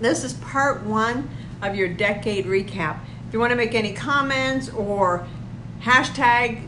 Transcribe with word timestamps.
This 0.00 0.22
is 0.22 0.34
part 0.34 0.84
one 0.84 1.28
of 1.60 1.74
your 1.74 1.88
decade 1.88 2.46
recap. 2.46 3.00
If 3.26 3.32
you 3.32 3.40
want 3.40 3.50
to 3.50 3.56
make 3.56 3.74
any 3.74 3.92
comments 3.92 4.68
or 4.70 5.26
hashtag 5.80 6.62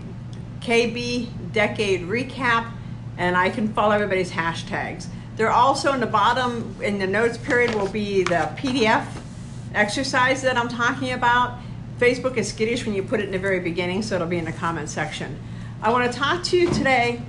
KB 0.61 1.29
decade 1.53 2.03
recap, 2.03 2.73
and 3.17 3.37
I 3.37 3.51
can 3.51 3.73
follow 3.73 3.93
everybody's 3.93 4.33
hashtags. 4.33 5.07
They're 5.37 5.51
also 5.51 5.93
in 5.93 6.01
the 6.01 6.07
bottom 6.07 6.75
in 6.83 6.99
the 6.99 7.07
notes 7.07 7.39
period 7.39 7.75
will 7.75 7.89
be 7.89 8.25
the 8.25 8.51
PDF 8.57 9.07
exercise 9.75 10.43
that 10.43 10.57
I'm 10.57 10.69
talking 10.69 11.13
about. 11.13 11.59
Facebook 11.99 12.37
is 12.37 12.49
skittish 12.49 12.85
when 12.85 12.95
you 12.95 13.03
put 13.03 13.21
it 13.21 13.27
in 13.27 13.31
the 13.31 13.39
very 13.39 13.61
beginning, 13.61 14.03
so 14.03 14.17
it'll 14.17 14.27
be 14.27 14.39
in 14.39 14.45
the 14.45 14.53
comment 14.53 14.89
section. 14.89 15.39
I 15.83 15.93
want 15.93 16.11
to 16.11 16.19
talk 16.19 16.43
to 16.45 16.59
you 16.59 16.69
today 16.71 17.23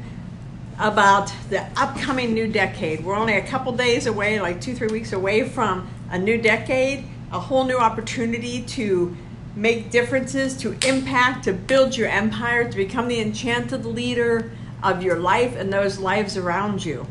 about 0.82 1.32
the 1.50 1.61
upcoming 1.79 2.34
new 2.34 2.48
decade. 2.48 3.05
We're 3.05 3.16
only 3.16 3.38
a 3.38 3.45
couple 3.45 3.71
days 3.71 4.07
away, 4.07 4.41
like 4.41 4.59
two, 4.59 4.73
three 4.73 4.88
weeks 4.88 5.13
away 5.13 5.48
from 5.48 5.88
a 6.09 6.18
new 6.18 6.41
decade, 6.41 7.05
a 7.31 7.39
whole 7.39 7.66
new 7.66 7.77
opportunity 7.77 8.63
to 8.63 9.16
make 9.55 9.91
differences, 9.91 10.58
to 10.58 10.75
impact, 10.88 11.44
to 11.44 11.53
build 11.53 11.95
your 11.95 12.08
empire, 12.08 12.67
to 12.67 12.75
become 12.75 13.08
the 13.08 13.20
enchanted 13.20 13.86
leader 13.86 14.52
of 14.81 15.03
your 15.03 15.20
life 15.20 15.55
and 15.55 15.72
those 15.72 15.99
lives 15.99 16.36
around 16.36 16.84
you. 16.84 17.05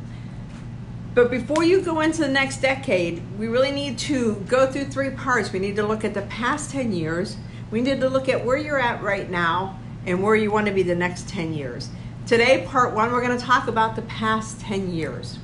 But 1.15 1.31
before 1.31 1.63
you 1.63 1.81
go 1.81 2.01
into 2.01 2.23
the 2.23 2.29
next 2.29 2.61
decade, 2.61 3.23
we 3.39 3.47
really 3.47 3.71
need 3.71 3.99
to 4.01 4.35
go 4.49 4.67
through 4.67 4.87
three 4.87 5.11
parts. 5.11 5.53
We 5.53 5.61
need 5.61 5.77
to 5.77 5.87
look 5.87 6.05
at 6.05 6.15
the 6.15 6.23
past 6.23 6.73
10 6.73 6.93
years, 6.93 7.37
we 7.71 7.81
need 7.81 8.01
to 8.01 8.11
look 8.11 8.29
at 8.29 8.45
where 8.45 8.57
you're 8.57 8.81
at 8.81 9.01
right 9.01 9.31
now, 9.31 9.79
and 10.07 10.21
where 10.25 10.35
you 10.35 10.51
want 10.51 10.67
to 10.67 10.73
be 10.73 10.83
the 10.83 10.97
next 10.97 11.29
10 11.29 11.55
years. 11.55 11.89
Today, 12.31 12.65
part 12.65 12.95
one, 12.95 13.11
we're 13.11 13.27
going 13.27 13.37
to 13.37 13.45
talk 13.45 13.67
about 13.67 13.97
the 13.97 14.03
past 14.03 14.61
10 14.61 14.95
years. 14.95 15.41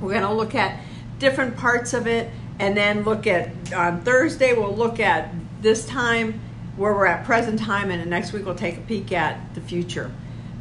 We're 0.00 0.12
going 0.12 0.22
to 0.22 0.32
look 0.32 0.54
at 0.54 0.80
different 1.18 1.58
parts 1.58 1.92
of 1.92 2.06
it, 2.06 2.30
and 2.58 2.74
then 2.74 3.04
look 3.04 3.26
at 3.26 3.50
on 3.74 4.00
Thursday, 4.00 4.54
we'll 4.54 4.74
look 4.74 4.98
at 4.98 5.30
this 5.60 5.84
time 5.84 6.40
where 6.78 6.94
we're 6.94 7.04
at 7.04 7.26
present 7.26 7.58
time, 7.58 7.90
and 7.90 8.08
next 8.08 8.32
week 8.32 8.46
we'll 8.46 8.54
take 8.54 8.78
a 8.78 8.80
peek 8.80 9.12
at 9.12 9.54
the 9.54 9.60
future. 9.60 10.10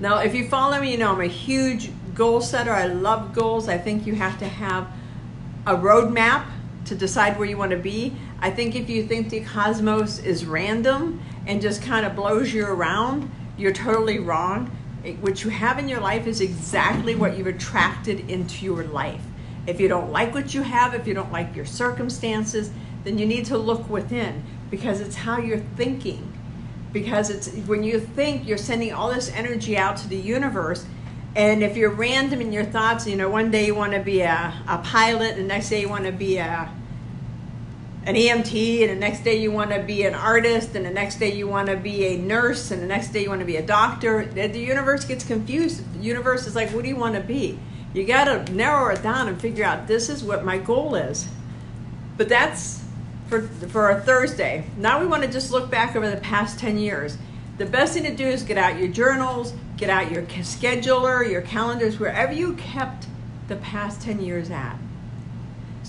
Now, 0.01 0.19
if 0.19 0.35
you 0.35 0.49
follow 0.49 0.81
me, 0.81 0.91
you 0.91 0.97
know 0.97 1.13
I'm 1.13 1.21
a 1.21 1.27
huge 1.27 1.89
goal 2.13 2.41
setter. 2.41 2.73
I 2.73 2.87
love 2.87 3.33
goals. 3.33 3.69
I 3.69 3.77
think 3.77 4.05
you 4.05 4.15
have 4.15 4.37
to 4.39 4.45
have 4.45 4.89
a 5.65 5.73
roadmap 5.73 6.47
to 6.83 6.95
decide 6.95 7.39
where 7.39 7.47
you 7.47 7.55
want 7.55 7.71
to 7.71 7.77
be. 7.77 8.13
I 8.41 8.51
think 8.51 8.75
if 8.75 8.89
you 8.89 9.05
think 9.05 9.29
the 9.29 9.39
cosmos 9.39 10.19
is 10.19 10.45
random 10.45 11.21
and 11.47 11.61
just 11.61 11.81
kind 11.81 12.05
of 12.05 12.13
blows 12.13 12.53
you 12.53 12.65
around, 12.65 13.31
you're 13.57 13.71
totally 13.71 14.19
wrong. 14.19 14.75
What 15.21 15.43
you 15.43 15.49
have 15.49 15.79
in 15.79 15.87
your 15.87 16.01
life 16.01 16.27
is 16.27 16.41
exactly 16.41 17.15
what 17.15 17.37
you've 17.37 17.47
attracted 17.47 18.29
into 18.29 18.65
your 18.65 18.83
life. 18.83 19.21
If 19.65 19.79
you 19.79 19.87
don't 19.87 20.11
like 20.11 20.33
what 20.33 20.53
you 20.53 20.61
have, 20.61 20.93
if 20.93 21.07
you 21.07 21.13
don't 21.13 21.31
like 21.31 21.55
your 21.55 21.65
circumstances, 21.65 22.71
then 23.03 23.17
you 23.17 23.25
need 23.25 23.45
to 23.45 23.57
look 23.57 23.89
within 23.89 24.43
because 24.69 24.99
it's 24.99 25.15
how 25.15 25.39
you're 25.39 25.63
thinking 25.77 26.33
because 26.91 27.29
it's 27.29 27.49
when 27.67 27.83
you 27.83 27.99
think 27.99 28.47
you're 28.47 28.57
sending 28.57 28.93
all 28.93 29.13
this 29.13 29.31
energy 29.31 29.77
out 29.77 29.97
to 29.97 30.07
the 30.07 30.17
universe 30.17 30.85
and 31.35 31.63
if 31.63 31.77
you're 31.77 31.91
random 31.91 32.41
in 32.41 32.51
your 32.51 32.65
thoughts 32.65 33.05
you 33.05 33.15
know 33.15 33.29
one 33.29 33.51
day 33.51 33.65
you 33.65 33.75
want 33.75 33.93
to 33.93 33.99
be 33.99 34.21
a, 34.21 34.53
a 34.67 34.77
pilot 34.79 35.31
and 35.31 35.39
the 35.39 35.43
next 35.43 35.69
day 35.69 35.81
you 35.81 35.89
want 35.89 36.03
to 36.03 36.11
be 36.11 36.37
a 36.37 36.69
an 38.05 38.15
EMT 38.15 38.81
and 38.81 38.89
the 38.89 38.95
next 38.95 39.23
day 39.23 39.39
you 39.39 39.51
want 39.51 39.71
to 39.71 39.79
be 39.79 40.05
an 40.05 40.15
artist 40.15 40.75
and 40.75 40.85
the 40.85 40.89
next 40.89 41.19
day 41.19 41.33
you 41.33 41.47
want 41.47 41.67
to 41.67 41.75
be 41.75 42.05
a 42.07 42.17
nurse 42.17 42.71
and 42.71 42.81
the 42.81 42.87
next 42.87 43.09
day 43.09 43.23
you 43.23 43.29
want 43.29 43.41
to 43.41 43.45
be 43.45 43.57
a 43.57 43.65
doctor 43.65 44.25
the, 44.25 44.57
universe 44.57 45.03
gets 45.03 45.25
confused 45.25 45.83
the 45.93 45.99
universe 45.99 46.47
is 46.47 46.55
like 46.55 46.69
what 46.71 46.83
do 46.83 46.89
you 46.89 46.95
want 46.95 47.13
to 47.13 47.21
be 47.21 47.59
you 47.93 48.05
got 48.05 48.25
to 48.25 48.53
narrow 48.53 48.93
it 48.93 49.03
down 49.03 49.27
and 49.27 49.39
figure 49.41 49.65
out 49.65 49.85
this 49.87 50.09
is 50.09 50.23
what 50.23 50.45
my 50.45 50.57
goal 50.57 50.95
is 50.95 51.27
but 52.17 52.29
that's 52.29 52.83
for, 53.29 53.43
for 53.43 53.91
a 53.91 54.01
Thursday. 54.01 54.65
Now 54.75 54.99
we 54.99 55.05
want 55.05 55.23
to 55.23 55.31
just 55.31 55.51
look 55.51 55.69
back 55.69 55.95
over 55.95 56.09
the 56.09 56.17
past 56.17 56.59
10 56.59 56.77
years. 56.77 57.17
The 57.59 57.65
best 57.65 57.93
thing 57.93 58.03
to 58.03 58.15
do 58.15 58.25
is 58.25 58.43
get 58.43 58.57
out 58.57 58.79
your 58.79 58.87
journals, 58.87 59.53
get 59.77 59.89
out 59.89 60.11
your 60.11 60.23
scheduler, 60.23 61.29
your 61.29 61.41
calendars, 61.41 61.99
wherever 61.99 62.33
you 62.33 62.53
kept 62.55 63.05
the 63.47 63.57
past 63.57 64.01
10 64.01 64.21
years 64.21 64.49
at. 64.49 64.77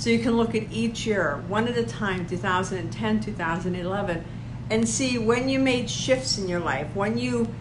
So 0.00 0.08
you 0.08 0.20
can 0.20 0.38
look 0.38 0.54
at 0.54 0.72
each 0.72 1.06
year, 1.06 1.44
one 1.46 1.68
at 1.68 1.76
a 1.76 1.84
time, 1.84 2.26
2010, 2.26 3.20
2011, 3.20 4.24
and 4.70 4.88
see 4.88 5.18
when 5.18 5.50
you 5.50 5.58
made 5.58 5.90
shifts 5.90 6.38
in 6.38 6.48
your 6.48 6.58
life, 6.58 6.86
when 6.94 7.18
you 7.18 7.52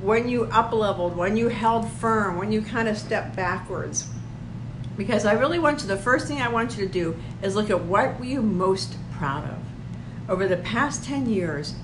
when 0.00 0.26
you 0.26 0.44
up 0.44 0.72
leveled, 0.72 1.14
when 1.14 1.36
you 1.36 1.48
held 1.48 1.86
firm, 1.86 2.38
when 2.38 2.50
you 2.50 2.62
kind 2.62 2.88
of 2.88 2.96
stepped 2.96 3.36
backwards. 3.36 4.08
Because 4.96 5.26
I 5.26 5.34
really 5.34 5.58
want 5.58 5.82
you, 5.82 5.86
the 5.86 5.98
first 5.98 6.26
thing 6.26 6.40
I 6.40 6.48
want 6.48 6.78
you 6.78 6.86
to 6.86 6.90
do 6.90 7.14
is 7.42 7.54
look 7.54 7.68
at 7.68 7.84
what 7.84 8.18
were 8.18 8.24
you 8.24 8.40
most 8.40 8.96
proud 9.12 9.44
of? 9.44 9.58
Over 10.30 10.48
the 10.48 10.56
past 10.56 11.04
10 11.04 11.28
years, 11.28 11.74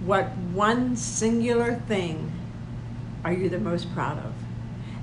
what 0.00 0.28
one 0.54 0.96
singular 0.96 1.74
thing 1.74 2.32
are 3.22 3.34
you 3.34 3.50
the 3.50 3.60
most 3.60 3.92
proud 3.92 4.16
of? 4.16 4.32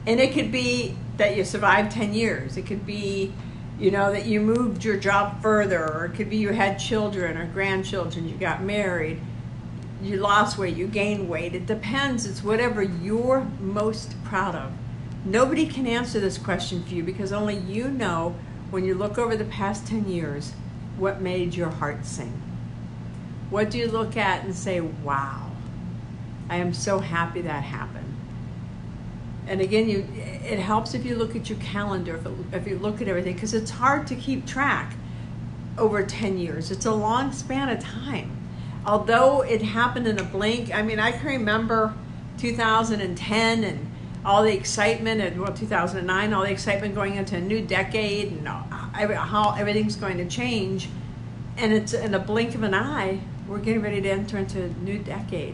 And 0.08 0.20
it 0.20 0.34
could 0.34 0.52
be 0.52 0.98
that 1.18 1.38
you 1.38 1.46
survived 1.46 1.92
10 1.92 2.16
years. 2.16 2.58
It 2.58 2.66
could 2.66 2.84
be, 2.84 3.32
you 3.80 3.92
know, 3.92 4.12
that 4.12 4.26
you 4.26 4.40
moved 4.40 4.84
your 4.84 4.98
job 4.98 5.42
further, 5.42 5.84
or 5.84 6.06
it 6.06 6.16
could 6.16 6.30
be 6.30 6.38
you 6.38 6.50
had 6.50 6.78
children 6.78 7.38
or 7.38 7.46
grandchildren, 7.48 8.28
you 8.28 8.36
got 8.36 8.64
married, 8.64 9.20
you 10.02 10.18
lost 10.18 10.58
weight, 10.58 10.76
you 10.76 10.88
gained 10.88 11.28
weight. 11.28 11.56
It 11.56 11.66
depends. 11.66 12.26
It's 12.26 12.44
whatever 12.44 12.82
you're 12.82 13.48
most 13.60 14.16
proud 14.24 14.56
of. 14.56 14.72
Nobody 15.26 15.66
can 15.66 15.88
answer 15.88 16.20
this 16.20 16.38
question 16.38 16.84
for 16.84 16.94
you 16.94 17.04
because 17.04 17.32
only 17.32 17.58
you 17.58 17.88
know 17.90 18.36
when 18.70 18.86
you 18.86 18.94
look 18.94 19.18
over 19.18 19.36
the 19.36 19.46
past 19.46 19.88
10 19.88 20.08
years 20.08 20.54
what 20.98 21.22
made 21.22 21.56
your 21.56 21.70
heart 21.70 22.06
sing? 22.06 22.42
What 23.50 23.70
do 23.70 23.78
you 23.78 23.88
look 23.88 24.16
at 24.18 24.44
and 24.44 24.56
say, 24.56 24.80
wow, 24.82 25.52
I 26.50 26.58
am 26.58 26.74
so 26.74 27.00
happy 27.00 27.42
that 27.42 27.64
happened? 27.64 28.05
And 29.48 29.62
again, 29.62 29.88
you, 29.88 30.08
it 30.16 30.60
helps 30.60 30.94
if 30.94 31.06
you 31.06 31.16
look 31.16 31.36
at 31.36 31.50
your 31.50 31.60
calendar, 31.60 32.16
if, 32.16 32.26
it, 32.26 32.34
if 32.54 32.68
you 32.68 32.78
look 32.80 33.02
at 33.02 33.08
everything, 33.08 33.34
because 33.34 33.54
it's 33.54 33.72
hard 33.72 34.08
to 34.08 34.16
keep 34.16 34.46
track 34.46 34.96
over 35.78 36.04
10 36.04 36.38
years. 36.38 36.72
It's 36.72 36.86
a 36.86 36.94
long 36.94 37.32
span 37.32 37.70
of 37.70 37.80
time. 37.80 38.36
Although 38.86 39.42
it 39.42 39.62
happened 39.62 40.08
in 40.08 40.20
a 40.20 40.24
blink, 40.24 40.74
I 40.74 40.82
mean, 40.82 41.00
I 41.00 41.12
can 41.12 41.26
remember 41.26 41.94
2010 42.38 43.64
and 43.64 43.92
all 44.26 44.44
the 44.44 44.54
excitement 44.54 45.22
and 45.22 45.40
well 45.40 45.54
2009 45.54 46.34
all 46.34 46.44
the 46.44 46.52
excitement 46.52 46.96
going 46.96 47.16
into 47.16 47.36
a 47.36 47.42
new 47.42 47.62
decade 47.62 48.32
and 48.32 48.48
how 48.48 49.56
everything's 49.58 49.96
going 49.96 50.18
to 50.18 50.26
change 50.26 50.90
and 51.58 51.72
it's 51.72 51.94
in 51.94 52.14
a 52.16 52.20
blink 52.20 52.56
of 52.56 52.64
an 52.64 52.74
eye 52.74 53.20
we're 53.48 53.60
getting 53.60 53.84
ready 53.84 54.02
to 54.02 54.10
enter 54.10 54.40
into 54.40 54.64
a 54.64 54.68
new 54.84 54.98
decade 54.98 55.54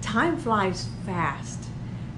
time 0.00 0.38
flies 0.38 0.88
fast 1.04 1.67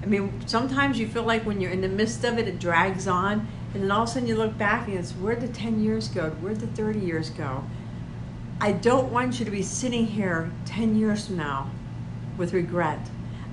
i 0.01 0.05
mean 0.05 0.31
sometimes 0.45 0.99
you 0.99 1.07
feel 1.07 1.23
like 1.23 1.45
when 1.45 1.59
you're 1.61 1.71
in 1.71 1.81
the 1.81 1.87
midst 1.87 2.23
of 2.23 2.37
it 2.37 2.47
it 2.47 2.59
drags 2.59 3.07
on 3.07 3.47
and 3.73 3.83
then 3.83 3.91
all 3.91 4.03
of 4.03 4.09
a 4.09 4.11
sudden 4.11 4.27
you 4.27 4.35
look 4.35 4.57
back 4.57 4.87
and 4.87 4.97
it's 4.97 5.11
where'd 5.13 5.41
the 5.41 5.47
10 5.47 5.83
years 5.83 6.07
go 6.07 6.29
where'd 6.41 6.59
the 6.59 6.67
30 6.67 6.99
years 6.99 7.29
go 7.29 7.63
i 8.59 8.71
don't 8.71 9.11
want 9.11 9.39
you 9.39 9.45
to 9.45 9.51
be 9.51 9.63
sitting 9.63 10.05
here 10.05 10.51
10 10.65 10.95
years 10.95 11.27
from 11.27 11.37
now 11.37 11.69
with 12.37 12.53
regret 12.53 12.99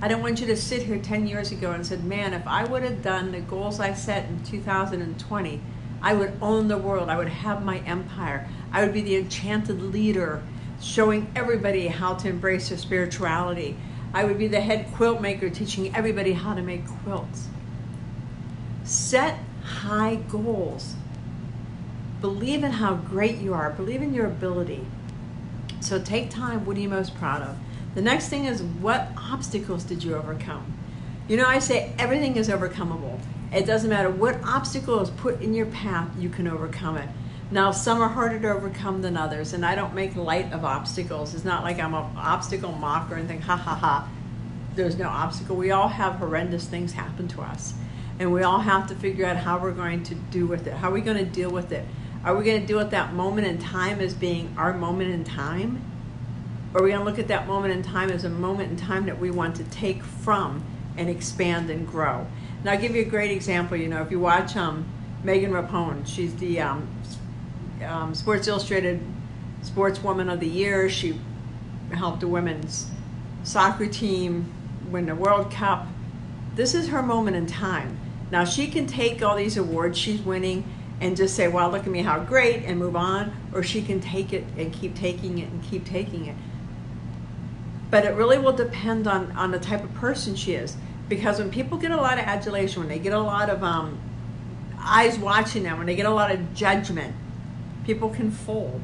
I 0.01 0.07
don't 0.07 0.21
want 0.21 0.39
you 0.39 0.47
to 0.47 0.55
sit 0.55 0.83
here 0.83 0.97
10 0.97 1.27
years 1.27 1.51
ago 1.51 1.71
and 1.71 1.85
said, 1.85 2.05
man, 2.05 2.33
if 2.33 2.47
I 2.47 2.63
would 2.63 2.83
have 2.83 3.01
done 3.01 3.33
the 3.33 3.41
goals 3.41 3.81
I 3.81 3.93
set 3.93 4.29
in 4.29 4.41
2020, 4.43 5.61
I 6.01 6.13
would 6.13 6.37
own 6.41 6.69
the 6.69 6.77
world. 6.77 7.09
I 7.09 7.17
would 7.17 7.27
have 7.27 7.65
my 7.65 7.79
empire. 7.79 8.47
I 8.71 8.81
would 8.81 8.93
be 8.93 9.01
the 9.01 9.17
enchanted 9.17 9.81
leader, 9.81 10.41
showing 10.81 11.29
everybody 11.35 11.87
how 11.87 12.13
to 12.13 12.29
embrace 12.29 12.69
their 12.69 12.77
spirituality. 12.77 13.75
I 14.13 14.23
would 14.23 14.37
be 14.37 14.47
the 14.47 14.61
head 14.61 14.87
quilt 14.93 15.21
maker, 15.21 15.49
teaching 15.49 15.95
everybody 15.95 16.33
how 16.33 16.53
to 16.53 16.61
make 16.61 16.85
quilts. 17.03 17.47
Set 18.83 19.37
high 19.63 20.15
goals. 20.15 20.95
Believe 22.21 22.63
in 22.63 22.71
how 22.71 22.95
great 22.95 23.37
you 23.37 23.53
are. 23.53 23.69
Believe 23.69 24.01
in 24.01 24.13
your 24.13 24.25
ability. 24.25 24.85
So 25.79 26.01
take 26.01 26.29
time. 26.29 26.65
What 26.65 26.75
are 26.77 26.79
you 26.81 26.89
most 26.89 27.15
proud 27.15 27.41
of? 27.41 27.55
The 27.95 28.01
next 28.01 28.29
thing 28.29 28.45
is 28.45 28.61
what 28.61 29.09
obstacles 29.17 29.83
did 29.83 30.03
you 30.03 30.15
overcome? 30.15 30.73
You 31.27 31.37
know, 31.37 31.45
I 31.45 31.59
say 31.59 31.93
everything 31.97 32.35
is 32.35 32.49
overcomable. 32.49 33.19
It 33.53 33.65
doesn't 33.65 33.89
matter 33.89 34.09
what 34.09 34.37
obstacle 34.43 34.99
is 35.01 35.09
put 35.09 35.41
in 35.41 35.53
your 35.53 35.65
path, 35.67 36.09
you 36.17 36.29
can 36.29 36.47
overcome 36.47 36.97
it. 36.97 37.09
Now, 37.51 37.71
some 37.71 37.99
are 37.99 38.09
harder 38.09 38.39
to 38.39 38.51
overcome 38.51 39.01
than 39.01 39.17
others, 39.17 39.53
and 39.53 39.65
I 39.65 39.73
don't 39.73 39.95
make 39.95 40.15
light 40.15 40.53
of 40.53 40.63
obstacles. 40.63 41.33
It's 41.33 41.43
not 41.43 41.63
like 41.63 41.79
I'm 41.79 41.95
an 41.95 42.05
obstacle 42.15 42.71
mocker 42.71 43.15
and 43.15 43.27
think, 43.27 43.41
ha 43.41 43.55
ha 43.55 43.73
ha, 43.73 44.07
there's 44.75 44.99
no 44.99 45.07
obstacle. 45.07 45.55
We 45.55 45.71
all 45.71 45.87
have 45.87 46.15
horrendous 46.15 46.65
things 46.65 46.93
happen 46.93 47.27
to 47.29 47.41
us, 47.41 47.73
and 48.19 48.31
we 48.31 48.43
all 48.43 48.59
have 48.59 48.87
to 48.89 48.95
figure 48.95 49.25
out 49.25 49.37
how 49.37 49.57
we're 49.57 49.71
going 49.71 50.03
to 50.03 50.15
do 50.15 50.45
with 50.45 50.67
it. 50.67 50.73
How 50.73 50.89
are 50.89 50.93
we 50.93 51.01
going 51.01 51.17
to 51.17 51.25
deal 51.25 51.49
with 51.49 51.71
it? 51.71 51.85
Are 52.23 52.35
we 52.35 52.45
going 52.45 52.61
to 52.61 52.67
deal 52.67 52.77
with 52.77 52.91
that 52.91 53.13
moment 53.13 53.47
in 53.47 53.57
time 53.57 53.99
as 53.99 54.13
being 54.13 54.53
our 54.55 54.73
moment 54.73 55.09
in 55.09 55.23
time? 55.23 55.81
Or 56.73 56.81
are 56.81 56.83
we 56.83 56.91
going 56.91 56.99
to 56.99 57.05
look 57.05 57.17
at 57.17 57.29
that 57.29 57.47
moment 57.47 57.73
in 57.73 57.81
time 57.81 58.11
as 58.11 58.25
a 58.25 58.29
moment 58.29 58.69
in 58.69 58.77
time 58.77 59.07
that 59.07 59.19
we 59.19 59.31
want 59.31 59.55
to 59.55 59.63
take 59.63 60.03
from 60.03 60.63
and 60.97 61.09
expand 61.09 61.71
and 61.71 61.87
grow? 61.87 62.27
And 62.59 62.69
I'll 62.69 62.79
give 62.79 62.95
you 62.95 63.01
a 63.01 63.09
great 63.09 63.31
example. 63.31 63.75
You 63.75 63.87
know, 63.87 64.03
if 64.03 64.11
you 64.11 64.19
watch 64.19 64.55
um, 64.55 64.85
Megan 65.23 65.51
Rapinoe, 65.51 66.05
she's 66.05 66.35
the 66.35 66.59
um, 66.59 66.87
um, 67.85 68.13
Sports 68.13 68.47
Illustrated 68.47 69.01
Sportswoman 69.63 70.31
of 70.31 70.39
the 70.39 70.47
Year. 70.47 70.89
She 70.89 71.19
helped 71.91 72.21
the 72.21 72.27
women's 72.27 72.89
soccer 73.43 73.87
team 73.87 74.51
win 74.89 75.05
the 75.05 75.15
World 75.15 75.51
Cup. 75.51 75.87
This 76.55 76.73
is 76.73 76.89
her 76.89 77.01
moment 77.01 77.35
in 77.35 77.45
time. 77.45 77.97
Now 78.31 78.45
she 78.45 78.67
can 78.67 78.85
take 78.85 79.23
all 79.23 79.35
these 79.35 79.57
awards 79.57 79.97
she's 79.97 80.21
winning 80.21 80.63
and 81.01 81.15
just 81.15 81.35
say, 81.35 81.47
"Wow, 81.47 81.71
look 81.71 81.83
at 81.83 81.91
me, 81.91 82.01
how 82.01 82.19
great," 82.19 82.63
and 82.65 82.77
move 82.77 82.95
on, 82.95 83.31
or 83.53 83.63
she 83.63 83.81
can 83.81 83.99
take 84.01 84.33
it 84.33 84.43
and 84.57 84.73
keep 84.73 84.95
taking 84.95 85.39
it 85.39 85.49
and 85.49 85.63
keep 85.63 85.85
taking 85.85 86.25
it. 86.25 86.35
But 87.89 88.05
it 88.05 88.13
really 88.13 88.37
will 88.37 88.53
depend 88.53 89.07
on 89.07 89.31
on 89.31 89.51
the 89.51 89.59
type 89.59 89.83
of 89.83 89.93
person 89.95 90.35
she 90.35 90.53
is, 90.53 90.75
because 91.07 91.39
when 91.39 91.49
people 91.49 91.77
get 91.77 91.91
a 91.91 91.97
lot 91.97 92.19
of 92.19 92.25
adulation, 92.25 92.81
when 92.81 92.89
they 92.89 92.99
get 92.99 93.13
a 93.13 93.19
lot 93.19 93.49
of 93.49 93.63
um, 93.63 93.97
eyes 94.79 95.17
watching 95.17 95.63
them, 95.63 95.77
when 95.77 95.87
they 95.87 95.95
get 95.95 96.05
a 96.05 96.13
lot 96.13 96.31
of 96.31 96.53
judgment, 96.53 97.15
people 97.85 98.09
can 98.09 98.31
fold. 98.31 98.81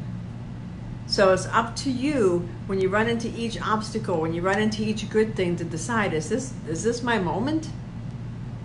So 1.07 1.33
it's 1.33 1.45
up 1.47 1.75
to 1.77 1.92
you 1.92 2.50
when 2.65 2.81
you 2.81 2.89
run 2.89 3.07
into 3.07 3.30
each 3.30 3.62
obstacle, 3.62 4.19
when 4.19 4.33
you 4.33 4.42
run 4.42 4.59
into 4.59 4.83
each 4.83 5.07
good 5.09 5.36
thing 5.36 5.56
to 5.57 5.63
decide 5.63 6.13
is 6.13 6.30
this 6.30 6.53
is 6.68 6.83
this 6.83 7.03
my 7.03 7.19
moment? 7.19 7.69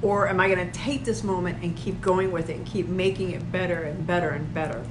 Or 0.02 0.28
am 0.28 0.40
I 0.40 0.48
going 0.48 0.66
to 0.66 0.78
take 0.78 1.04
this 1.04 1.22
moment 1.22 1.62
and 1.62 1.76
keep 1.76 2.00
going 2.00 2.32
with 2.32 2.48
it 2.48 2.56
and 2.56 2.66
keep 2.66 2.88
making 2.88 3.32
it 3.32 3.52
better 3.52 3.82
and 3.82 4.06
better 4.06 4.30
and 4.30 4.52
better? 4.54 4.82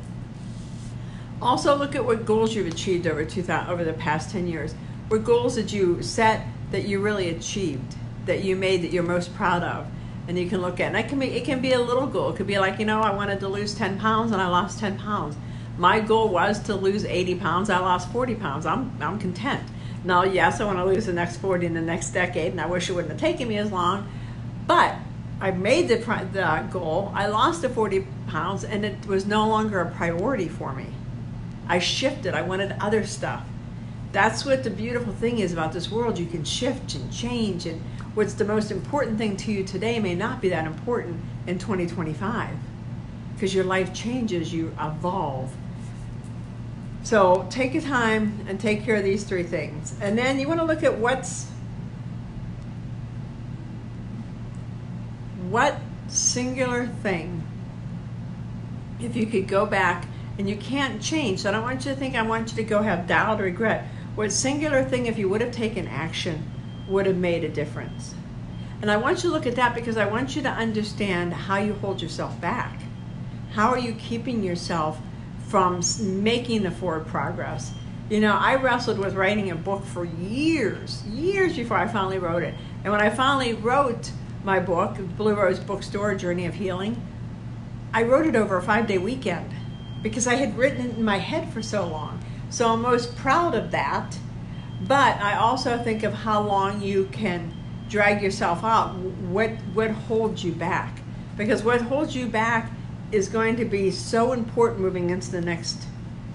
Also 1.42 1.76
look 1.76 1.96
at 1.96 2.06
what 2.06 2.26
goals 2.26 2.54
you've 2.54 2.68
achieved 2.68 3.08
over 3.08 3.26
2000 3.26 3.72
over 3.72 3.84
the 3.84 3.94
past 3.94 4.30
10 4.30 4.48
years. 4.48 4.76
What 5.08 5.24
goals 5.24 5.56
did 5.56 5.72
you 5.72 6.04
set 6.04 6.46
that 6.72 6.86
you 6.86 7.00
really 7.00 7.30
achieved, 7.30 7.96
that 8.26 8.44
you 8.44 8.56
made 8.56 8.84
that 8.84 8.92
you're 8.92 9.02
most 9.02 9.34
proud 9.36 9.64
of? 9.64 9.88
And 10.30 10.40
you 10.40 10.48
can 10.48 10.62
look 10.62 10.80
at, 10.80 10.88
and 10.88 10.96
it 10.96 11.10
can 11.10 11.20
be, 11.20 11.28
it 11.28 11.44
can 11.44 11.60
be 11.60 11.74
a 11.74 11.80
little 11.80 12.08
goal. 12.08 12.30
It 12.30 12.38
could 12.38 12.48
be 12.48 12.60
like, 12.60 12.80
you 12.80 12.86
know, 12.86 13.02
I 13.02 13.14
wanted 13.14 13.42
to 13.42 13.50
lose 13.50 13.76
10 13.76 14.00
pounds 14.00 14.32
and 14.32 14.42
I 14.42 14.48
lost 14.48 14.80
10 14.80 14.98
pounds 14.98 15.36
my 15.80 16.02
goal 16.02 16.28
was 16.28 16.60
to 16.64 16.76
lose 16.76 17.06
80 17.06 17.36
pounds. 17.36 17.70
I 17.70 17.80
lost 17.80 18.12
40 18.12 18.36
pounds. 18.36 18.66
I'm, 18.66 18.92
I'm 19.02 19.18
content. 19.18 19.64
Now, 20.04 20.24
yes, 20.24 20.60
I 20.60 20.66
want 20.66 20.78
to 20.78 20.86
lose 20.86 21.06
the 21.06 21.14
next 21.14 21.38
40 21.38 21.66
in 21.66 21.74
the 21.74 21.82
next 21.82 22.12
decade, 22.12 22.52
and 22.52 22.60
I 22.60 22.66
wish 22.66 22.90
it 22.90 22.94
wouldn't 22.94 23.12
have 23.12 23.20
taken 23.20 23.48
me 23.48 23.58
as 23.58 23.72
long. 23.72 24.12
But 24.68 24.96
I 25.40 25.52
made 25.52 25.88
the, 25.88 25.96
the 26.34 26.68
goal. 26.70 27.14
I 27.16 27.28
lost 27.28 27.62
the 27.62 27.70
40 27.70 28.06
pounds, 28.28 28.66
and 28.66 28.84
it 28.84 29.08
was 29.08 29.26
no 29.26 29.48
longer 29.48 29.80
a 29.80 29.90
priority 29.90 30.50
for 30.50 30.74
me. 30.74 30.88
I 31.68 31.80
shifted. 31.80 32.34
I 32.34 32.42
wanted 32.42 32.76
other 32.82 33.06
stuff. 33.06 33.46
That's 34.12 34.44
what 34.46 34.64
the 34.64 34.70
beautiful 34.70 35.14
thing 35.14 35.40
is 35.40 35.54
about 35.54 35.72
this 35.72 35.92
world. 35.92 36.18
You 36.18 36.26
can 36.26 36.44
shift 36.44 36.96
and 36.96 37.12
change, 37.14 37.66
and 37.66 37.82
what's 38.16 38.34
the 38.34 38.46
most 38.46 38.72
important 38.72 39.18
thing 39.18 39.38
to 39.38 39.52
you 39.52 39.64
today 39.64 40.00
may 40.00 40.16
not 40.16 40.42
be 40.42 40.50
that 40.50 40.66
important 40.66 41.22
in 41.46 41.60
2025 41.60 42.50
because 43.36 43.54
your 43.54 43.64
life 43.64 43.94
changes, 43.94 44.52
you 44.52 44.76
evolve. 44.80 45.56
So 47.04 47.48
take 47.50 47.74
your 47.74 47.84
time 47.84 48.46
and 48.50 48.60
take 48.60 48.84
care 48.84 48.96
of 48.96 49.04
these 49.04 49.24
three 49.24 49.44
things. 49.44 49.96
And 50.02 50.18
then 50.18 50.40
you 50.40 50.48
want 50.48 50.60
to 50.60 50.66
look 50.66 50.84
at 50.84 50.98
what's 50.98 51.50
what 55.50 55.80
singular 56.08 56.88
thing 56.88 57.44
if 59.00 59.16
you 59.16 59.26
could 59.26 59.48
go 59.48 59.66
back 59.66 60.06
and 60.38 60.50
you 60.50 60.58
can't 60.58 61.02
change. 61.02 61.40
So 61.40 61.50
I 61.50 61.52
don't 61.54 61.64
want 61.64 61.86
you 61.86 61.94
to 61.94 61.98
think 61.98 62.16
I 62.16 62.22
want 62.24 62.52
you 62.52 62.58
to 62.58 62.64
go 62.64 62.82
have 62.82 63.08
doubt 63.08 63.40
or 63.40 63.46
regret. 63.46 63.88
What 64.20 64.34
singular 64.34 64.84
thing 64.84 65.06
if 65.06 65.18
you 65.18 65.30
would 65.30 65.40
have 65.40 65.54
taken 65.54 65.88
action 65.88 66.44
would 66.90 67.06
have 67.06 67.16
made 67.16 67.46
a 67.46 67.48
difference? 67.48 68.14
And 68.82 68.92
I 68.92 68.98
want 68.98 69.24
you 69.24 69.30
to 69.30 69.34
look 69.34 69.46
at 69.46 69.56
that 69.56 69.74
because 69.74 69.96
I 69.96 70.08
want 70.08 70.36
you 70.36 70.42
to 70.42 70.50
understand 70.50 71.32
how 71.32 71.56
you 71.56 71.72
hold 71.76 72.02
yourself 72.02 72.42
back. 72.42 72.82
How 73.54 73.70
are 73.70 73.80
you 73.80 73.94
keeping 73.94 74.44
yourself 74.44 75.00
from 75.48 75.80
making 76.22 76.64
the 76.64 76.72
forward 76.72 77.08
progress. 77.08 77.72
You 78.10 78.20
know, 78.20 78.36
I 78.36 78.56
wrestled 78.56 79.00
with 79.00 79.16
writing 79.16 79.52
a 79.52 79.56
book 79.56 79.86
for 79.86 80.04
years, 80.04 81.02
years 81.06 81.56
before 81.56 81.78
I 81.78 81.88
finally 81.88 82.20
wrote 82.20 82.44
it. 82.44 82.56
And 82.84 82.92
when 82.92 83.02
I 83.02 83.10
finally 83.10 83.54
wrote 83.54 84.12
my 84.44 84.60
book, 84.60 84.98
Blue 85.16 85.34
Rose 85.34 85.62
Bookstore 85.62 86.16
Journey 86.16 86.46
of 86.46 86.56
Healing, 86.56 87.02
I 87.94 88.04
wrote 88.04 88.28
it 88.28 88.36
over 88.36 88.58
a 88.58 88.62
five 88.62 88.86
day 88.86 88.98
weekend 88.98 89.50
because 90.04 90.28
I 90.28 90.36
had 90.36 90.58
written 90.58 90.88
it 90.88 90.98
in 90.98 91.06
my 91.06 91.20
head 91.20 91.54
for 91.54 91.62
so 91.62 91.88
long. 91.88 92.19
So 92.50 92.74
I'm 92.74 92.82
most 92.82 93.16
proud 93.16 93.56
of 93.56 93.72
that. 93.72 94.18
But 94.82 95.18
I 95.22 95.36
also 95.36 95.78
think 95.78 96.04
of 96.04 96.14
how 96.14 96.42
long 96.42 96.82
you 96.82 97.06
can 97.12 97.54
drag 97.90 98.22
yourself 98.22 98.64
out. 98.64 98.96
What, 98.96 99.52
what 99.74 99.92
holds 99.92 100.44
you 100.44 100.54
back? 100.54 101.02
Because 101.38 101.64
what 101.64 101.82
holds 101.82 102.16
you 102.16 102.28
back 102.28 102.72
is 103.12 103.28
going 103.28 103.56
to 103.58 103.66
be 103.66 103.92
so 103.92 104.34
important 104.34 104.80
moving 104.82 105.10
into 105.10 105.32
the 105.32 105.42
next 105.42 105.88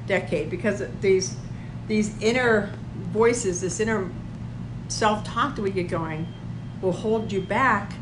decade 0.06 0.50
because 0.50 0.82
these 1.00 1.36
these 1.86 2.20
inner 2.22 2.72
voices, 3.12 3.60
this 3.60 3.78
inner 3.78 4.10
self-talk 4.88 5.56
that 5.56 5.62
we 5.62 5.70
get 5.70 5.88
going, 5.88 6.26
will 6.80 6.92
hold 6.92 7.30
you 7.30 7.42
back, 7.42 7.92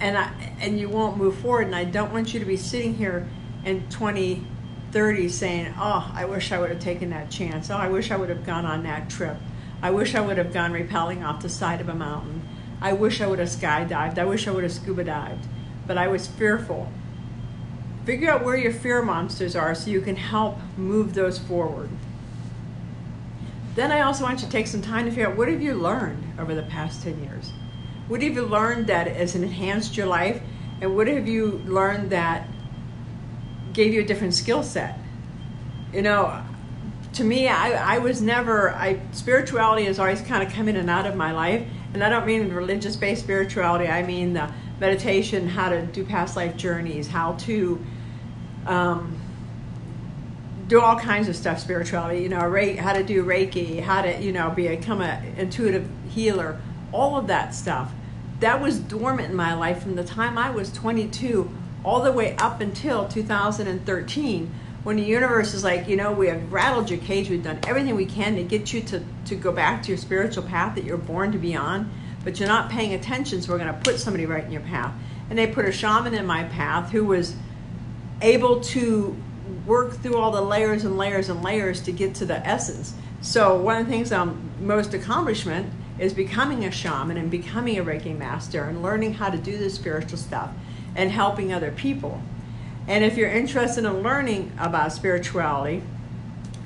and 0.00 0.16
I, 0.16 0.32
and 0.60 0.80
you 0.80 0.88
won't 0.88 1.18
move 1.18 1.36
forward. 1.38 1.66
And 1.66 1.76
I 1.76 1.84
don't 1.84 2.12
want 2.12 2.32
you 2.32 2.40
to 2.40 2.46
be 2.46 2.56
sitting 2.56 2.94
here 2.94 3.28
in 3.64 3.86
2030 4.92 5.28
saying, 5.30 5.74
"Oh, 5.78 6.12
I 6.14 6.26
wish 6.26 6.52
I 6.52 6.58
would 6.58 6.68
have 6.68 6.78
taken 6.78 7.08
that 7.10 7.30
chance. 7.30 7.70
Oh, 7.70 7.76
I 7.76 7.88
wish 7.88 8.10
I 8.10 8.16
would 8.16 8.28
have 8.28 8.44
gone 8.44 8.66
on 8.66 8.82
that 8.82 9.08
trip. 9.08 9.38
I 9.80 9.90
wish 9.90 10.14
I 10.14 10.20
would 10.20 10.36
have 10.36 10.52
gone 10.52 10.72
rappelling 10.72 11.26
off 11.26 11.40
the 11.40 11.48
side 11.48 11.80
of 11.80 11.88
a 11.88 11.94
mountain. 11.94 12.42
I 12.80 12.92
wish 12.92 13.22
I 13.22 13.26
would 13.26 13.38
have 13.38 13.48
skydived. 13.48 14.18
I 14.18 14.24
wish 14.24 14.46
I 14.46 14.50
would 14.50 14.64
have 14.64 14.72
scuba 14.72 15.04
dived, 15.04 15.46
but 15.86 15.96
I 15.96 16.08
was 16.08 16.26
fearful." 16.26 16.92
Figure 18.04 18.30
out 18.30 18.44
where 18.44 18.56
your 18.56 18.72
fear 18.72 19.00
monsters 19.00 19.56
are 19.56 19.74
so 19.74 19.90
you 19.90 20.02
can 20.02 20.16
help 20.16 20.58
move 20.76 21.14
those 21.14 21.38
forward. 21.38 21.88
Then 23.74 23.90
I 23.90 24.02
also 24.02 24.24
want 24.24 24.40
you 24.40 24.46
to 24.46 24.52
take 24.52 24.66
some 24.66 24.82
time 24.82 25.06
to 25.06 25.10
figure 25.10 25.28
out 25.28 25.38
what 25.38 25.48
have 25.48 25.62
you 25.62 25.72
learned 25.72 26.38
over 26.38 26.54
the 26.54 26.64
past 26.64 27.02
10 27.02 27.22
years? 27.22 27.52
What 28.08 28.20
have 28.20 28.34
you 28.34 28.44
learned 28.44 28.88
that 28.88 29.06
has 29.06 29.34
enhanced 29.34 29.96
your 29.96 30.06
life? 30.06 30.42
And 30.82 30.94
what 30.94 31.06
have 31.06 31.28
you 31.28 31.62
learned 31.64 32.10
that 32.10 32.46
gave 33.72 33.92
you 33.92 34.00
a 34.00 34.04
different 34.04 34.34
skill 34.34 34.62
set? 34.62 34.98
You 35.92 36.02
know, 36.02 36.42
to 37.14 37.24
me, 37.24 37.48
I, 37.48 37.96
I 37.96 37.98
was 37.98 38.22
never, 38.22 38.70
I 38.70 39.00
spirituality 39.12 39.84
has 39.84 39.98
always 39.98 40.20
kind 40.22 40.46
of 40.46 40.52
come 40.52 40.68
in 40.68 40.76
and 40.76 40.88
out 40.88 41.06
of 41.06 41.14
my 41.14 41.32
life. 41.32 41.66
And 41.94 42.02
I 42.02 42.08
don't 42.08 42.26
mean 42.26 42.52
religious 42.52 42.96
based 42.96 43.22
spirituality, 43.22 43.86
I 43.86 44.02
mean 44.02 44.32
the 44.32 44.50
meditation, 44.80 45.48
how 45.48 45.68
to 45.68 45.82
do 45.86 46.04
past 46.04 46.36
life 46.36 46.56
journeys, 46.56 47.06
how 47.06 47.34
to 47.34 47.84
um, 48.66 49.20
do 50.68 50.80
all 50.80 50.98
kinds 50.98 51.28
of 51.28 51.36
stuff 51.36 51.58
spirituality, 51.58 52.22
you 52.22 52.28
know, 52.30 52.40
how 52.80 52.92
to 52.94 53.02
do 53.02 53.24
Reiki, 53.24 53.80
how 53.80 54.02
to, 54.02 54.22
you 54.22 54.32
know, 54.32 54.50
become 54.50 55.02
an 55.02 55.34
intuitive 55.36 55.88
healer, 56.08 56.60
all 56.92 57.18
of 57.18 57.26
that 57.26 57.54
stuff. 57.54 57.92
That 58.40 58.60
was 58.60 58.78
dormant 58.78 59.30
in 59.30 59.36
my 59.36 59.54
life 59.54 59.82
from 59.82 59.96
the 59.96 60.04
time 60.04 60.38
I 60.38 60.50
was 60.50 60.72
22 60.72 61.50
all 61.84 62.02
the 62.02 62.12
way 62.12 62.36
up 62.36 62.60
until 62.60 63.08
2013 63.08 64.54
when 64.82 64.96
the 64.96 65.02
universe 65.04 65.54
is 65.54 65.62
like, 65.62 65.86
you 65.86 65.94
know, 65.94 66.10
we 66.10 66.26
have 66.26 66.52
rattled 66.52 66.90
your 66.90 66.98
cage, 66.98 67.30
we've 67.30 67.44
done 67.44 67.60
everything 67.68 67.94
we 67.94 68.04
can 68.04 68.34
to 68.34 68.42
get 68.42 68.72
you 68.72 68.80
to, 68.80 69.00
to 69.26 69.36
go 69.36 69.52
back 69.52 69.80
to 69.84 69.88
your 69.90 69.98
spiritual 69.98 70.42
path 70.42 70.74
that 70.74 70.82
you're 70.82 70.96
born 70.96 71.30
to 71.30 71.38
be 71.38 71.54
on 71.54 71.88
but 72.24 72.38
you're 72.38 72.48
not 72.48 72.70
paying 72.70 72.94
attention, 72.94 73.42
so 73.42 73.52
we're 73.52 73.58
going 73.58 73.72
to 73.72 73.80
put 73.80 73.98
somebody 73.98 74.26
right 74.26 74.44
in 74.44 74.52
your 74.52 74.62
path. 74.62 74.94
And 75.28 75.38
they 75.38 75.46
put 75.46 75.64
a 75.64 75.72
shaman 75.72 76.14
in 76.14 76.26
my 76.26 76.44
path 76.44 76.90
who 76.90 77.04
was 77.04 77.34
able 78.20 78.60
to 78.60 79.16
work 79.66 79.94
through 79.94 80.16
all 80.16 80.30
the 80.30 80.40
layers 80.40 80.84
and 80.84 80.96
layers 80.96 81.28
and 81.28 81.42
layers 81.42 81.80
to 81.82 81.92
get 81.92 82.14
to 82.16 82.26
the 82.26 82.46
essence. 82.46 82.94
So 83.20 83.56
one 83.56 83.80
of 83.80 83.86
the 83.86 83.92
things 83.92 84.12
I'm 84.12 84.50
most 84.60 84.94
accomplishment 84.94 85.72
is 85.98 86.14
becoming 86.14 86.64
a 86.64 86.70
shaman 86.70 87.16
and 87.16 87.30
becoming 87.30 87.78
a 87.78 87.84
Reiki 87.84 88.16
master 88.16 88.64
and 88.64 88.82
learning 88.82 89.14
how 89.14 89.30
to 89.30 89.38
do 89.38 89.58
the 89.58 89.70
spiritual 89.70 90.18
stuff 90.18 90.50
and 90.96 91.10
helping 91.10 91.52
other 91.52 91.70
people. 91.70 92.20
And 92.86 93.04
if 93.04 93.16
you're 93.16 93.30
interested 93.30 93.84
in 93.84 94.02
learning 94.02 94.52
about 94.58 94.92
spirituality, 94.92 95.82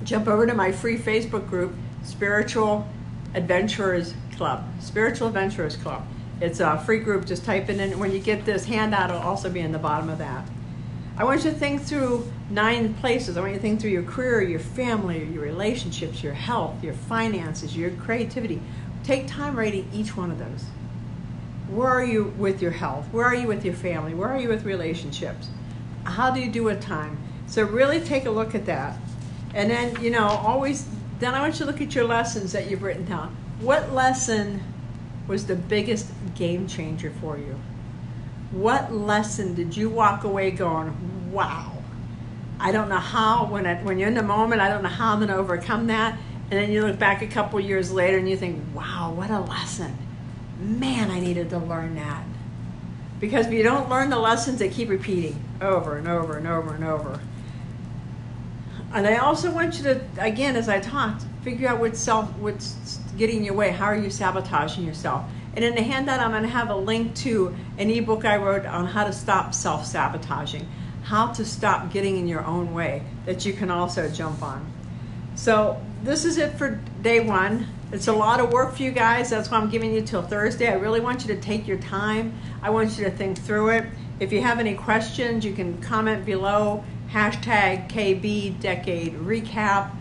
jump 0.02 0.28
over 0.28 0.47
to 0.47 0.54
my 0.54 0.73
free 0.73 0.97
Facebook 0.97 1.49
group, 1.49 1.75
Spiritual 2.02 2.88
Adventurers 3.35 4.14
Club, 4.37 4.64
Spiritual 4.80 5.28
Adventurers 5.28 5.76
Club. 5.76 6.06
It's 6.40 6.61
a 6.61 6.78
free 6.78 6.99
group. 6.99 7.25
Just 7.25 7.45
type 7.45 7.68
it 7.71 7.80
in. 7.80 7.99
When 7.99 8.12
you 8.12 8.18
get 8.18 8.45
this 8.45 8.66
handout, 8.66 9.11
it'll 9.11 9.23
also 9.23 9.50
be 9.50 9.61
in 9.61 9.73
the 9.73 9.78
bottom 9.78 10.11
of 10.11 10.18
that. 10.18 10.47
I 11.16 11.25
want 11.25 11.45
you 11.45 11.50
to 11.50 11.56
think 11.56 11.83
through 11.83 12.30
nine 12.50 12.92
places. 12.95 13.37
I 13.37 13.40
want 13.40 13.52
you 13.52 13.59
to 13.59 13.62
think 13.62 13.80
through 13.80 13.90
your 13.90 14.02
career, 14.02 14.42
your 14.42 14.61
family, 14.61 15.25
your 15.25 15.42
relationships, 15.42 16.23
your 16.23 16.35
health, 16.35 16.85
your 16.85 16.92
finances, 16.92 17.75
your 17.75 17.90
creativity. 17.90 18.61
Take 19.02 19.26
time 19.26 19.56
writing 19.56 19.88
each 19.95 20.14
one 20.14 20.30
of 20.30 20.38
those. 20.38 20.66
Where 21.69 21.89
are 21.89 22.05
you 22.05 22.25
with 22.39 22.63
your 22.63 22.71
health? 22.71 23.09
Where 23.13 23.25
are 23.27 23.35
you 23.35 23.49
with 23.49 23.65
your 23.65 23.75
family? 23.75 24.15
Where 24.15 24.29
are 24.29 24.39
you 24.39 24.49
with 24.49 24.65
relationships? 24.65 25.49
How 26.05 26.31
do 26.31 26.41
you 26.41 26.51
do 26.51 26.63
with 26.63 26.81
time? 26.81 27.19
So 27.47 27.65
really 27.65 28.01
take 28.01 28.27
a 28.27 28.31
look 28.31 28.55
at 28.55 28.67
that. 28.67 28.99
And 29.55 29.71
then, 29.71 30.01
you 30.03 30.11
know, 30.11 30.27
always, 30.27 30.87
then 31.19 31.35
I 31.35 31.41
want 31.41 31.55
you 31.55 31.61
to 31.61 31.65
look 31.67 31.81
at 31.81 31.95
your 31.95 32.05
lessons 32.05 32.53
that 32.53 32.71
you've 32.71 32.83
written 32.83 33.05
down. 33.05 33.37
What 33.61 33.93
lesson 33.93 34.63
was 35.27 35.47
the 35.47 35.57
biggest 35.57 36.13
game 36.35 36.69
changer 36.69 37.11
for 37.21 37.37
you? 37.37 37.59
What 38.53 38.93
lesson 38.93 39.55
did 39.55 39.77
you 39.77 39.91
walk 39.91 40.25
away 40.25 40.53
going, 40.53 41.33
wow, 41.33 41.73
I 42.61 42.71
don't 42.71 42.89
know 42.89 42.99
how, 42.99 43.47
when, 43.47 43.67
I, 43.67 43.75
when 43.83 43.99
you're 43.99 44.09
in 44.09 44.15
the 44.15 44.23
moment, 44.23 44.61
I 44.61 44.69
don't 44.69 44.83
know 44.83 44.89
how 44.89 45.13
I'm 45.13 45.19
going 45.19 45.31
to 45.31 45.37
overcome 45.37 45.89
that. 45.89 46.19
And 46.51 46.61
then 46.61 46.71
you 46.71 46.87
look 46.87 46.99
back 46.99 47.23
a 47.23 47.27
couple 47.27 47.59
years 47.59 47.91
later 47.91 48.19
and 48.19 48.29
you 48.29 48.37
think, 48.37 48.63
wow, 48.73 49.13
what 49.15 49.31
a 49.31 49.41
lesson. 49.41 49.97
Man, 50.59 51.11
I 51.11 51.21
needed 51.21 51.51
to 51.51 51.59
learn 51.59 51.95
that. 51.97 52.25
Because 53.21 53.47
if 53.47 53.53
you 53.53 53.63
don't 53.63 53.89
learn 53.89 54.11
the 54.11 54.19
lessons, 54.19 54.59
they 54.59 54.69
keep 54.69 54.89
repeating 54.89 55.43
over 55.61 55.97
and 55.97 56.09
over 56.09 56.37
and 56.37 56.47
over 56.47 56.75
and 56.75 56.85
over. 56.85 57.21
And 58.93 59.07
I 59.07 59.17
also 59.17 59.51
want 59.51 59.79
you 59.79 59.85
to, 59.85 60.01
again, 60.19 60.57
as 60.57 60.69
I 60.69 60.81
talked, 60.81 61.25
figure 61.43 61.69
out 61.69 61.81
what's 61.81 61.99
self, 61.99 62.31
what's 62.37 62.99
getting 63.17 63.39
in 63.39 63.45
your 63.45 63.55
way. 63.55 63.71
How 63.71 63.87
are 63.87 63.97
you 63.97 64.11
sabotaging 64.11 64.85
yourself? 64.85 65.25
And 65.55 65.65
in 65.65 65.75
the 65.75 65.83
handout, 65.83 66.21
I'm 66.21 66.31
going 66.31 66.43
to 66.43 66.49
have 66.49 66.71
a 66.71 66.77
link 66.77 67.15
to 67.17 67.55
an 67.79 67.91
ebook 67.91 68.25
I 68.25 68.37
wrote 68.37 68.67
on 68.67 68.87
how 68.87 69.05
to 69.05 69.13
stop 69.13 69.55
self 69.55 69.87
sabotaging, 69.87 70.69
how 71.03 71.33
to 71.33 71.45
stop 71.45 71.93
getting 71.93 72.19
in 72.19 72.29
your 72.29 72.45
own 72.45 72.75
way 72.75 73.03
that 73.25 73.47
you 73.47 73.55
can 73.55 73.71
also 73.71 74.09
jump 74.09 74.43
on. 74.43 74.71
So, 75.35 75.81
this 76.03 76.25
is 76.25 76.39
it 76.39 76.57
for 76.59 76.81
day 77.03 77.21
one. 77.21 77.67
It's 77.93 78.09
a 78.09 78.12
lot 78.12 78.40
of 78.40 78.50
work 78.50 78.75
for 78.75 78.83
you 78.83 78.90
guys. 78.90 79.31
That's 79.31 79.49
why 79.49 79.59
I'm 79.59 79.71
giving 79.71 79.95
you 79.95 80.02
till 80.02 80.23
Thursday. 80.23 80.69
I 80.69 80.75
really 80.75 80.99
want 80.99 81.25
you 81.25 81.33
to 81.33 81.40
take 81.40 81.69
your 81.69 81.78
time. 81.78 82.37
I 82.61 82.71
want 82.71 82.99
you 82.99 83.05
to 83.05 83.11
think 83.12 83.38
through 83.38 83.69
it. 83.71 83.87
If 84.19 84.33
you 84.33 84.43
have 84.43 84.59
any 84.59 84.75
questions, 84.75 85.45
you 85.45 85.52
can 85.52 85.81
comment 85.81 86.25
below. 86.26 86.83
Hashtag 87.12 87.88
KB 87.88 88.59
Decade 88.59 89.14
Recap. 89.14 89.93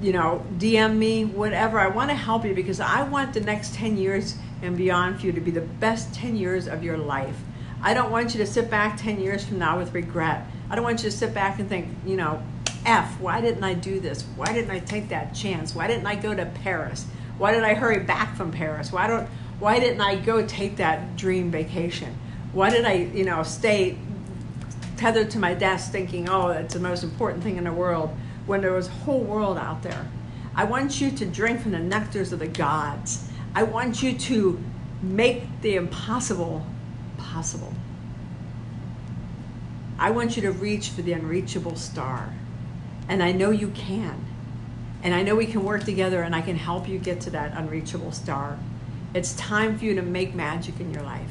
You 0.00 0.12
know, 0.12 0.46
DM 0.58 0.96
me, 0.96 1.24
whatever. 1.24 1.80
I 1.80 1.88
want 1.88 2.10
to 2.10 2.16
help 2.16 2.44
you 2.44 2.54
because 2.54 2.78
I 2.78 3.02
want 3.02 3.34
the 3.34 3.40
next 3.40 3.74
10 3.74 3.96
years 3.96 4.36
and 4.62 4.76
beyond 4.76 5.18
for 5.18 5.26
you 5.26 5.32
to 5.32 5.40
be 5.40 5.50
the 5.50 5.62
best 5.62 6.14
10 6.14 6.36
years 6.36 6.68
of 6.68 6.84
your 6.84 6.96
life. 6.96 7.36
I 7.82 7.92
don't 7.92 8.12
want 8.12 8.34
you 8.34 8.38
to 8.38 8.46
sit 8.46 8.70
back 8.70 8.96
10 8.98 9.20
years 9.20 9.44
from 9.44 9.58
now 9.58 9.78
with 9.78 9.92
regret. 9.94 10.46
I 10.70 10.76
don't 10.76 10.84
want 10.84 11.02
you 11.02 11.10
to 11.10 11.16
sit 11.16 11.34
back 11.34 11.58
and 11.58 11.68
think, 11.68 11.88
you 12.06 12.16
know, 12.16 12.40
F, 12.84 13.18
why 13.20 13.40
didn't 13.40 13.64
I 13.64 13.74
do 13.74 13.98
this? 14.00 14.22
Why 14.36 14.52
didn't 14.52 14.70
I 14.70 14.78
take 14.78 15.08
that 15.08 15.34
chance? 15.34 15.74
Why 15.74 15.86
didn't 15.86 16.06
I 16.06 16.16
go 16.16 16.34
to 16.34 16.44
Paris? 16.46 17.06
Why 17.38 17.52
did 17.52 17.64
I 17.64 17.74
hurry 17.74 18.00
back 18.00 18.36
from 18.36 18.52
Paris? 18.52 18.92
Why 18.92 19.06
don't 19.06 19.28
why 19.58 19.78
didn't 19.78 20.00
I 20.00 20.16
go 20.16 20.44
take 20.44 20.76
that 20.76 21.16
dream 21.16 21.50
vacation? 21.50 22.16
Why 22.52 22.70
did 22.70 22.84
I, 22.84 22.92
you 23.14 23.24
know, 23.24 23.42
stay 23.42 23.96
tethered 24.96 25.30
to 25.30 25.38
my 25.38 25.54
desk 25.54 25.90
thinking, 25.90 26.28
"Oh, 26.28 26.48
that's 26.48 26.74
the 26.74 26.80
most 26.80 27.02
important 27.02 27.42
thing 27.42 27.56
in 27.56 27.64
the 27.64 27.72
world," 27.72 28.14
when 28.46 28.60
there 28.60 28.72
was 28.72 28.88
a 28.88 28.90
whole 28.90 29.20
world 29.20 29.56
out 29.56 29.82
there? 29.82 30.06
I 30.54 30.64
want 30.64 31.00
you 31.00 31.10
to 31.10 31.26
drink 31.26 31.60
from 31.60 31.72
the 31.72 31.78
nectars 31.78 32.32
of 32.32 32.38
the 32.38 32.46
gods. 32.46 33.28
I 33.54 33.62
want 33.62 34.02
you 34.02 34.12
to 34.12 34.60
make 35.02 35.44
the 35.62 35.76
impossible 35.76 36.66
possible. 37.16 37.72
I 39.98 40.10
want 40.10 40.36
you 40.36 40.42
to 40.42 40.52
reach 40.52 40.90
for 40.90 41.02
the 41.02 41.12
unreachable 41.12 41.76
star. 41.76 42.32
And 43.08 43.22
I 43.22 43.32
know 43.32 43.50
you 43.50 43.68
can. 43.68 44.24
And 45.02 45.14
I 45.14 45.22
know 45.22 45.36
we 45.36 45.46
can 45.46 45.64
work 45.64 45.84
together 45.84 46.22
and 46.22 46.34
I 46.34 46.40
can 46.40 46.56
help 46.56 46.88
you 46.88 46.98
get 46.98 47.20
to 47.22 47.30
that 47.30 47.56
unreachable 47.56 48.12
star. 48.12 48.58
It's 49.12 49.34
time 49.34 49.78
for 49.78 49.84
you 49.84 49.94
to 49.94 50.02
make 50.02 50.34
magic 50.34 50.80
in 50.80 50.92
your 50.92 51.02
life. 51.02 51.30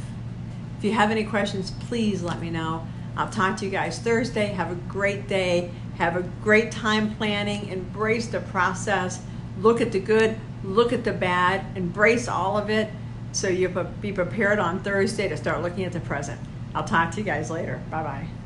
If 0.77 0.84
you 0.84 0.94
have 0.94 1.12
any 1.12 1.24
questions, 1.24 1.72
please 1.72 2.22
let 2.22 2.39
me 2.39 2.50
know. 2.50 2.88
I'll 3.18 3.30
talk 3.30 3.58
to 3.58 3.65
you 3.65 3.72
guys 3.72 4.00
Thursday. 4.00 4.48
Have 4.48 4.72
a 4.72 4.75
great 4.75 5.27
day. 5.27 5.72
Have 5.98 6.15
a 6.15 6.24
great 6.44 6.72
time 6.72 7.15
planning. 7.15 7.68
Embrace 7.70 8.27
the 8.27 8.39
process. 8.39 9.22
Look 9.60 9.82
at 9.82 9.92
the 9.92 10.00
good, 10.00 10.38
look 10.63 10.94
at 10.94 11.03
the 11.03 11.13
bad, 11.13 11.65
embrace 11.77 12.27
all 12.27 12.58
of 12.58 12.70
it 12.70 12.89
so 13.34 13.48
you'll 13.48 13.84
be 14.01 14.12
prepared 14.12 14.60
on 14.60 14.80
Thursday 14.80 15.27
to 15.27 15.38
start 15.38 15.62
looking 15.62 15.84
at 15.84 15.94
the 15.94 16.00
present. 16.00 16.39
I'll 16.74 16.86
talk 16.86 17.12
to 17.12 17.18
you 17.18 17.24
guys 17.24 17.50
later. 17.50 17.82
Bye 17.89 18.03
bye. 18.03 18.43